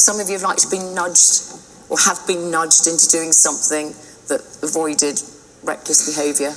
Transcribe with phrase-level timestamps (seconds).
[0.00, 1.52] some of you have like been nudged
[1.92, 3.92] or have been nudged into doing something
[4.32, 5.20] that avoided
[5.62, 6.56] reckless behaviour?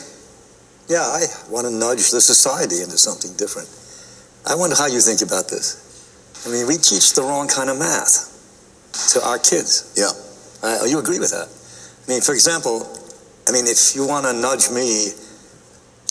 [0.87, 3.67] Yeah, I want to nudge the society into something different.
[4.47, 5.79] I wonder how you think about this.
[6.45, 8.31] I mean, we teach the wrong kind of math
[9.13, 9.91] to our kids.
[9.95, 10.11] Yeah.
[10.63, 11.47] Uh, you agree with that?
[11.47, 12.87] I mean, for example,
[13.47, 15.11] I mean, if you want to nudge me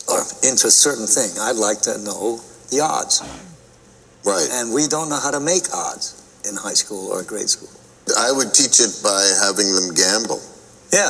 [0.09, 3.21] uh, into a certain thing, I'd like to know the odds.
[4.25, 4.47] Right.
[4.51, 7.69] And we don't know how to make odds in high school or grade school.
[8.17, 10.41] I would teach it by having them gamble.
[10.91, 11.09] Yeah.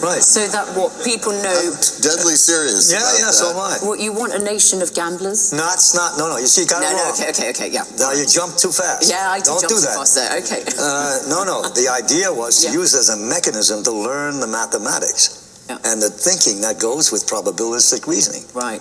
[0.00, 0.22] Right.
[0.24, 1.52] So that what people know.
[1.52, 2.88] I'm deadly serious.
[2.88, 3.34] Yeah, about yeah, that.
[3.36, 3.76] so am I.
[3.84, 5.52] What you want a nation of gamblers?
[5.52, 6.16] No, it's not.
[6.16, 6.36] No, no.
[6.38, 7.04] You see, you got No, it no.
[7.04, 7.12] wrong.
[7.12, 7.68] Okay, okay, okay.
[7.68, 7.84] Yeah.
[7.98, 9.10] Now you jump too fast.
[9.10, 9.96] Yeah, I did don't jump do too that.
[10.00, 10.32] fast there.
[10.40, 10.62] Okay.
[10.80, 11.60] Uh, no, no.
[11.76, 12.80] The idea was to Yeah.
[12.80, 15.76] use as a mechanism to learn the mathematics Yeah.
[15.84, 18.44] and the thinking that goes with probabilistic reasoning.
[18.56, 18.80] Right.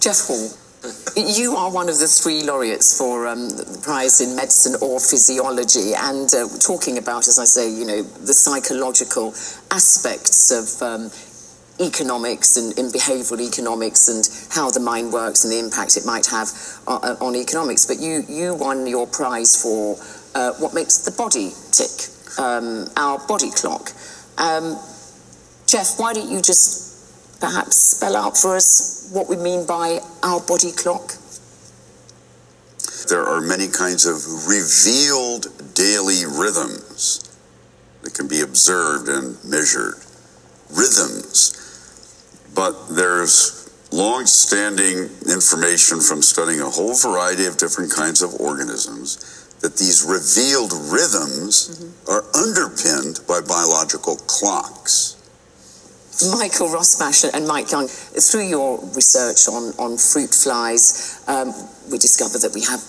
[0.00, 0.48] Jeff Hall,
[1.16, 5.94] you are one of the three laureates for um, the prize in medicine or physiology,
[5.96, 9.28] and uh, talking about, as I say, you know, the psychological
[9.70, 11.10] aspects of um,
[11.80, 16.26] economics and in behavioural economics and how the mind works and the impact it might
[16.26, 16.48] have
[16.86, 17.86] on, on economics.
[17.86, 19.96] But you, you won your prize for
[20.34, 23.90] uh, what makes the body tick, um, our body clock.
[24.36, 24.76] Um,
[25.66, 30.40] Jeff, why don't you just perhaps spell out for us what we mean by our
[30.40, 31.14] body clock?
[33.08, 34.16] There are many kinds of
[34.48, 37.22] revealed daily rhythms
[38.02, 39.94] that can be observed and measured.
[40.70, 41.54] Rhythms.
[42.54, 49.46] But there's long standing information from studying a whole variety of different kinds of organisms
[49.60, 52.10] that these revealed rhythms mm-hmm.
[52.10, 55.15] are underpinned by biological clocks.
[56.32, 61.52] Michael Rosbash and Mike Young, through your research on, on fruit flies, um,
[61.90, 62.80] we discovered that we have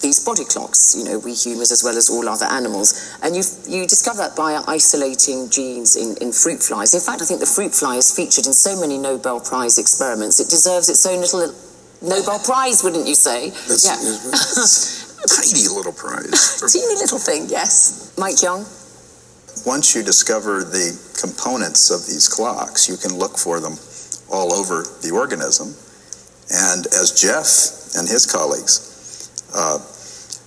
[0.00, 3.18] these body clocks, you know, we humans as well as all other animals.
[3.22, 6.94] And you you discover that by isolating genes in, in fruit flies.
[6.94, 10.40] In fact, I think the fruit fly is featured in so many Nobel Prize experiments.
[10.40, 11.52] It deserves its own little
[12.00, 13.50] Nobel Prize, wouldn't you say?
[13.68, 13.84] That's-
[15.20, 16.62] Tiny little prize.
[16.72, 18.14] Teeny little thing, yes.
[18.16, 18.64] Mike Young?
[19.66, 23.76] Once you discover the components of these clocks, you can look for them
[24.32, 25.68] all over the organism.
[26.50, 29.78] And as Jeff and his colleagues uh,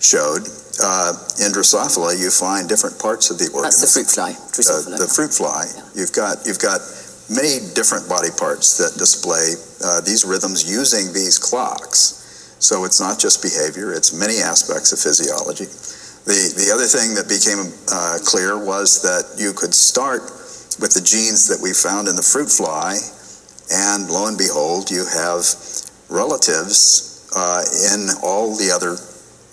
[0.01, 0.47] showed,
[0.81, 3.85] uh, in Drosophila, you find different parts of the organism.
[3.85, 4.95] That's the fruit fly, Drosophila.
[4.95, 5.63] Uh, the fruit fly.
[5.93, 6.81] You've got you've got
[7.29, 9.53] many different body parts that display
[9.85, 12.19] uh, these rhythms using these clocks.
[12.59, 15.69] So it's not just behavior; it's many aspects of physiology.
[16.25, 20.23] The the other thing that became uh, clear was that you could start
[20.79, 22.95] with the genes that we found in the fruit fly,
[23.69, 25.43] and lo and behold, you have
[26.09, 27.63] relatives uh,
[27.93, 28.95] in all the other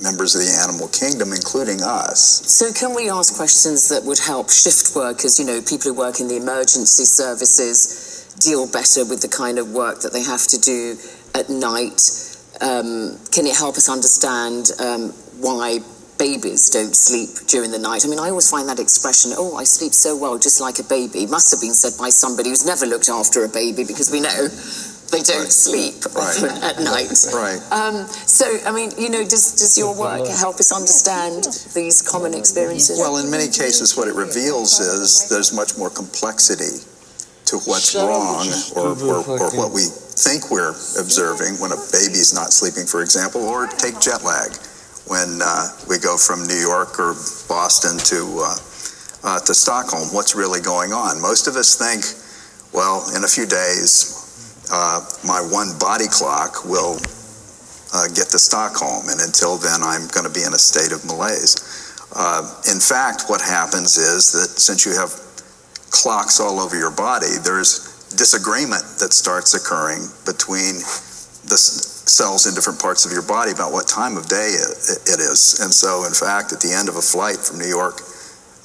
[0.02, 2.46] members of the animal kingdom, including us.
[2.46, 6.20] So, can we ask questions that would help shift workers, you know, people who work
[6.20, 10.58] in the emergency services, deal better with the kind of work that they have to
[10.58, 10.96] do
[11.34, 12.00] at night?
[12.60, 15.10] Um, can it help us understand um,
[15.40, 15.80] why
[16.20, 18.04] babies don't sleep during the night?
[18.04, 20.84] I mean, I always find that expression, oh, I sleep so well, just like a
[20.84, 24.20] baby, must have been said by somebody who's never looked after a baby because we
[24.20, 24.52] know
[25.10, 26.44] they don't sleep Right.
[26.68, 27.08] at night.
[27.32, 27.58] Right.
[27.72, 32.36] Um, so, I mean, you know, does, does your work help us understand these common
[32.36, 33.00] experiences?
[33.00, 36.84] Well, in many cases, what it reveals is there's much more complexity
[37.48, 42.52] to what's wrong or, or, or what we think we're observing when a baby's not
[42.52, 44.52] sleeping, for example, or take jet lag
[45.06, 47.14] when uh, we go from New York or
[47.48, 48.56] Boston to, uh,
[49.24, 50.08] uh, to Stockholm.
[50.12, 51.20] What's really going on?
[51.20, 52.04] Most of us think,
[52.72, 56.98] well, in a few days, uh, my one body clock will
[57.92, 61.04] uh, get to Stockholm, and until then, I'm going to be in a state of
[61.04, 61.58] malaise.
[62.70, 65.10] In fact, what happens is that since you have
[65.90, 70.82] clocks all over your body, there's disagreement that starts occurring between
[71.46, 71.58] the
[72.10, 75.62] cells in different parts of your body about what time of day it, it is.
[75.62, 78.02] And so, in fact, at the end of a flight from New York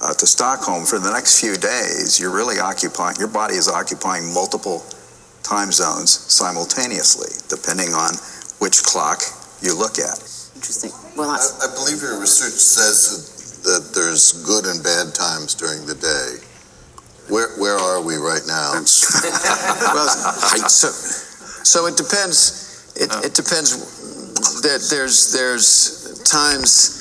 [0.02, 4.34] uh, to Stockholm, for the next few days, you're really occupying, your body is occupying
[4.34, 4.82] multiple
[5.46, 8.18] time zones simultaneously, depending on
[8.58, 9.22] which clock
[9.62, 10.18] you look at.
[10.58, 10.90] Interesting.
[11.14, 15.86] Well, I, I believe your research says that, that there's good and bad times during
[15.86, 16.42] the day.
[17.30, 18.74] Where, where are we right now?
[19.94, 20.10] well,
[20.70, 20.90] so,
[21.62, 22.65] so it depends.
[22.96, 24.04] It, it depends.
[24.62, 26.96] That there's there's times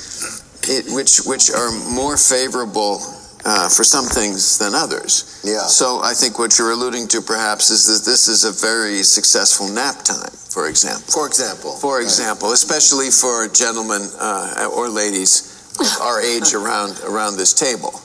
[0.69, 3.01] it, which which are more favorable
[3.45, 5.41] uh, for some things than others.
[5.45, 5.67] Yeah.
[5.67, 9.69] So I think what you're alluding to perhaps is that this is a very successful
[9.69, 11.13] nap time, for example.
[11.13, 11.77] For example.
[11.77, 15.53] For example, especially for gentlemen uh, or ladies
[16.01, 18.01] our age around around this table,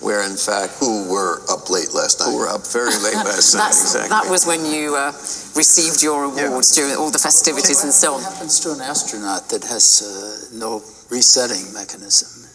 [0.00, 2.30] where in fact Who were up late last night?
[2.32, 3.68] who were up very late last night.
[3.68, 4.08] That's, Exactly.
[4.08, 5.12] That was when you uh,
[5.56, 8.22] received your awards during all the festivities and so on.
[8.22, 12.48] What happens to an astronaut that has uh, no resetting mechanism?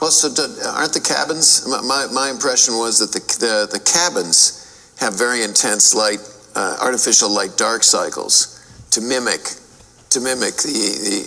[0.00, 0.42] Well, so do,
[0.76, 1.66] aren't the cabins?
[1.66, 4.60] My, my, my impression was that the, the the cabins
[5.00, 6.20] have very intense light,
[6.54, 8.60] uh, artificial light dark cycles
[8.92, 9.40] to mimic
[10.10, 10.76] to mimic the,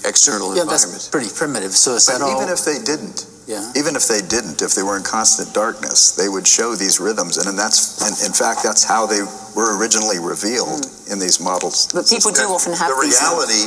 [0.02, 1.10] the external Yeah, that's environment.
[1.12, 1.72] pretty primitive.
[1.72, 2.36] So is But that all?
[2.38, 3.72] even if they didn't, yeah.
[3.75, 7.38] even if they didn't, if they were in constant darkness, they would show these rhythms,
[7.38, 9.22] and, and that's, and in fact, that's how they
[9.56, 11.13] were originally revealed hmm.
[11.13, 11.92] in these models.
[11.94, 13.19] But people do often have the these.
[13.19, 13.66] Uh, reality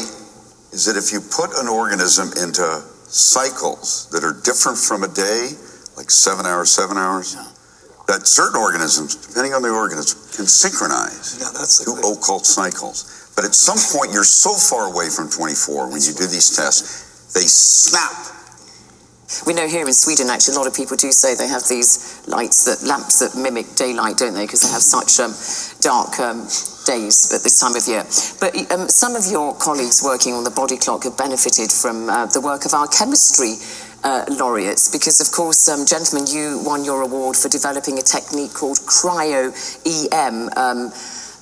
[0.72, 2.64] is that if you put an organism into
[3.08, 5.54] cycles that are different from a day,
[5.96, 7.36] like seven hours, seven hours,
[8.06, 13.32] that certain organisms, depending on the organism, can synchronize Yeah, that's to occult cycles.
[13.34, 17.34] But at some point, you're so far away from 24 when you do these tests,
[17.34, 18.25] they snap.
[19.46, 22.22] We know here in Sweden, actually, a lot of people do say they have these
[22.28, 24.46] lights that lamps that mimic daylight, don't they?
[24.46, 25.34] Because they have such um,
[25.82, 26.46] dark um,
[26.86, 28.06] days at this time of year.
[28.38, 32.26] But um, some of your colleagues working on the body clock have benefited from uh,
[32.26, 33.58] the work of our chemistry
[34.04, 38.54] uh, laureates, because of course, um, gentlemen, you won your award for developing a technique
[38.54, 39.50] called cryo
[39.82, 40.50] EM.
[40.54, 40.92] Um,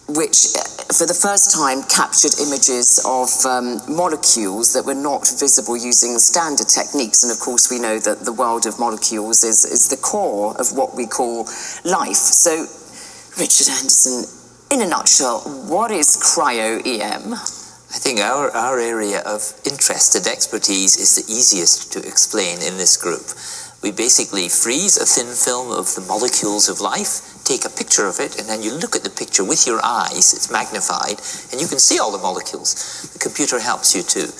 [0.08, 0.62] which uh,
[0.92, 6.68] for the first time captured images of um, molecules that were not visible using standard
[6.68, 7.22] techniques.
[7.22, 10.76] And of course, we know that the world of molecules is, is the core of
[10.76, 11.48] what we call
[11.84, 12.16] life.
[12.16, 12.68] So,
[13.40, 14.28] Richard Henderson,
[14.70, 17.32] in a nutshell, what is cryo EM?
[17.32, 22.76] I think our, our area of interest and expertise is the easiest to explain in
[22.76, 23.22] this group.
[23.84, 28.16] We basically freeze a thin film of the molecules of life, take a picture of
[28.18, 31.20] it, and then you look at the picture with your eyes, it's magnified,
[31.52, 33.12] and you can see all the molecules.
[33.12, 34.32] The computer helps you to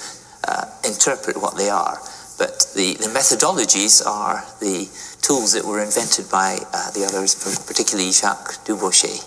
[0.49, 2.00] uh, interpret what they are.
[2.38, 4.88] But the, the methodologies are the
[5.20, 7.37] tools that were invented by uh, the others,
[7.69, 9.20] particularly Jacques Dubochet.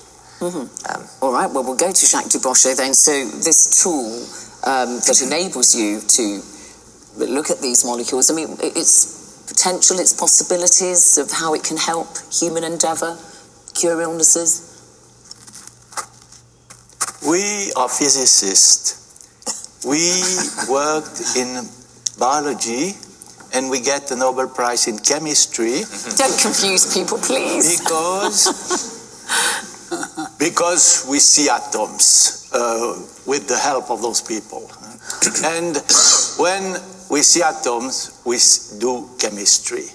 [0.90, 2.96] Um, All right, well, we'll go to Jacques Dubochet then.
[2.96, 3.14] So,
[3.46, 4.18] this tool
[4.66, 6.42] um, that enables you to
[7.18, 9.17] look at these molecules, I mean, its
[9.48, 13.18] potential, its possibilities of how it can help human endeavor,
[13.74, 14.64] cure illnesses.
[17.28, 18.96] We are physicists.
[19.86, 20.00] We
[20.72, 21.64] worked in
[22.20, 22.94] biology
[23.54, 25.82] and we get the Nobel Prize in chemistry
[26.18, 27.80] Don't confuse people, please.
[27.80, 28.98] because
[30.40, 34.70] because we see atoms uh, with the help of those people.
[35.46, 35.78] And
[36.38, 36.76] when
[37.10, 38.38] we see atoms, we
[38.80, 39.86] do chemistry.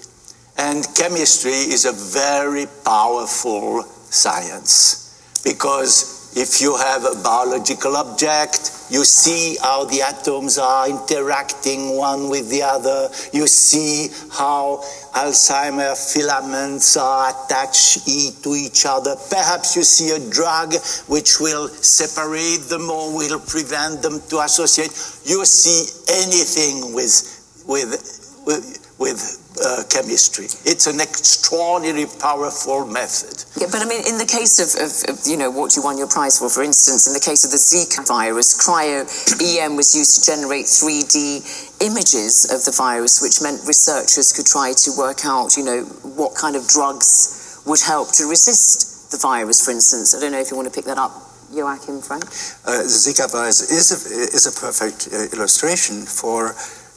[0.57, 9.03] And chemistry is a very powerful science because if you have a biological object, you
[9.03, 13.09] see how the atoms are interacting one with the other.
[13.33, 14.83] You see how
[15.15, 19.15] Alzheimer filaments are attached to each other.
[19.31, 20.75] Perhaps you see a drug
[21.07, 24.93] which will separate them or will prevent them to associate.
[25.25, 27.97] You see anything with with
[28.45, 30.45] with, with uh, chemistry.
[30.65, 33.45] It's an extraordinarily powerful method.
[33.59, 35.97] Yeah, but I mean, in the case of, of, of, you know, what you won
[35.97, 40.17] your prize for, for instance, in the case of the Zika virus, cryo-EM was used
[40.17, 41.45] to generate 3D
[41.81, 45.83] images of the virus, which meant researchers could try to work out, you know,
[46.17, 50.15] what kind of drugs would help to resist the virus, for instance.
[50.15, 51.13] I don't know if you want to pick that up,
[51.51, 52.25] Joachim, Frank?
[52.65, 53.99] Uh, the Zika virus is a,
[54.33, 56.55] is a perfect uh, illustration for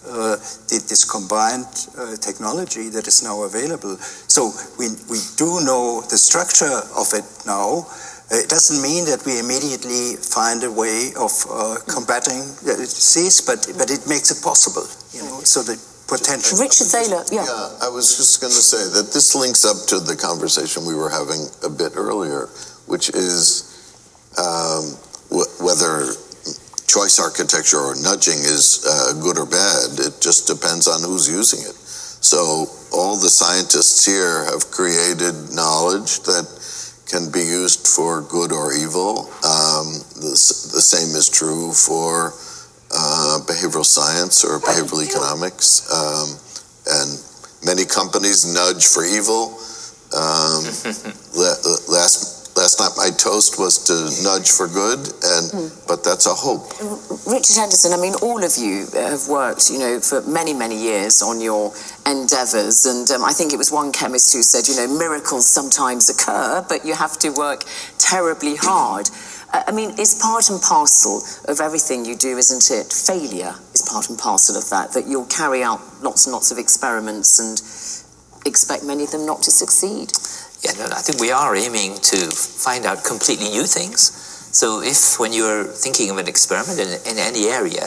[0.08, 0.36] uh,
[0.68, 1.66] the, this combined
[1.98, 3.96] uh, technology that is now available.
[4.28, 7.86] So we, we do know the structure of it now.
[8.30, 13.38] Uh, It doesn't mean that we immediately find a way of uh, combating the disease,
[13.40, 14.82] but, but it makes it possible,
[15.14, 16.58] you know, so the potential.
[16.58, 17.46] Richard Thaler, yeah.
[17.46, 20.94] Yeah, I was just going to say that this links up to the conversation we
[20.94, 22.50] were having a bit earlier,
[22.86, 23.75] which is
[26.96, 30.00] choice architecture or nudging is uh, good or bad.
[30.00, 31.76] It just depends on who's using it.
[32.24, 36.48] So all the scientists here have created knowledge that
[37.04, 39.28] can be used for good or evil.
[39.44, 40.32] Um, the,
[40.72, 42.32] the same is true for
[42.88, 45.84] uh, behavioral science or behavioral economics.
[45.92, 46.32] Um,
[46.96, 47.20] and
[47.60, 49.52] many companies nudge for evil.
[50.16, 50.64] Um,
[51.92, 53.94] last last night my toast was to
[54.24, 56.72] nudge for good, and but that's a hope.
[57.26, 61.22] Richard Henderson, I mean, all of you have worked, you know, for many, many years
[61.22, 61.72] on your
[62.06, 62.86] endeavours.
[62.86, 66.64] And um, I think it was one chemist who said, you know, miracles sometimes occur,
[66.68, 67.64] but you have to work
[67.98, 69.10] terribly hard.
[69.52, 72.92] Uh, I mean, it's part and parcel of everything you do, isn't it?
[72.92, 76.58] Failure is part and parcel of that, that you'll carry out lots and lots of
[76.58, 77.60] experiments and
[78.46, 80.12] expect many of them not to succeed.
[80.64, 84.00] Yeah, I think we are aiming to find out completely new things.
[84.56, 87.84] So if, when you're thinking of an experiment in, in any area,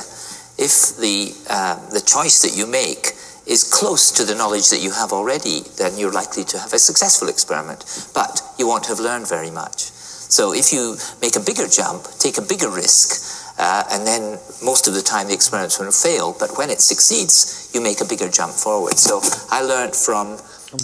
[0.58, 3.16] if the, uh, the choice that you make
[3.48, 6.78] is close to the knowledge that you have already, then you're likely to have a
[6.78, 7.84] successful experiment.
[8.14, 9.90] But you won't have learned very much.
[10.30, 13.18] So if you make a bigger jump, take a bigger risk,
[13.58, 16.80] uh, and then most of the time the experiment's going to fail, but when it
[16.80, 18.94] succeeds, you make a bigger jump forward.
[18.94, 20.38] So I learned from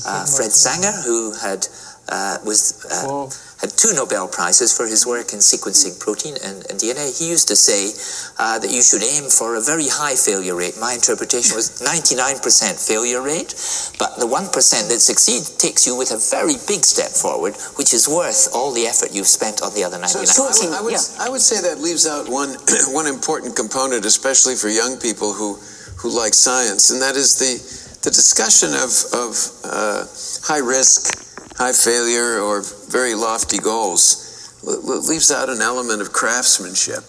[0.06, 1.68] uh, Fred Sanger, who had
[2.10, 3.25] uh, was uh,
[3.62, 7.10] had two Nobel prizes for his work in sequencing protein and, and DNA.
[7.18, 7.89] He used to say
[8.38, 10.77] uh, that you should aim for a very high failure rate.
[10.80, 13.58] My interpretation was 99% failure rate,
[13.98, 18.08] but the 1% that succeeds takes you with a very big step forward, which is
[18.08, 20.30] worth all the effort you've spent on the other 99%.
[20.30, 22.54] So, so I, would, I would say that leaves out one
[22.94, 25.58] one important component, especially for young people who
[25.98, 29.34] who like science, and that is the the discussion of of
[29.66, 30.06] uh,
[30.46, 31.10] high risk,
[31.58, 34.22] high failure, or very lofty goals
[34.64, 37.04] leaves out an element of craftsmanship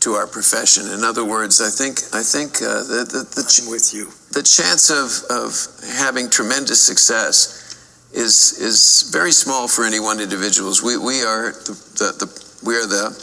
[0.00, 0.90] to our profession.
[0.90, 4.10] In other words, I think I think uh, the the, the, ch- with you.
[4.34, 5.54] the chance of of
[5.94, 10.82] having tremendous success is is very small for any one individuals.
[10.82, 12.28] We we are the, the, the
[12.66, 13.14] we are the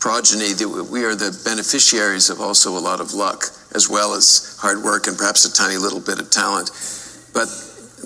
[0.00, 0.52] progeny.
[0.52, 4.82] The, we are the beneficiaries of also a lot of luck as well as hard
[4.82, 6.70] work and perhaps a tiny little bit of talent.
[7.32, 7.48] But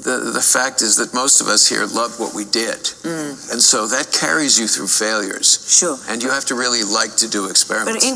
[0.05, 2.79] the, the fact is that most of us here love what we did.
[3.07, 3.53] Mm.
[3.53, 5.65] And so that carries you through failures.
[5.71, 5.97] Sure.
[6.09, 8.05] And you have to really like to do experiments.
[8.05, 8.09] But.